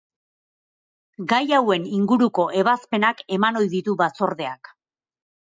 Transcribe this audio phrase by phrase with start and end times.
[1.33, 4.75] Gai hauen inguruko ebazpenak eman ohi ditu Batzordeak.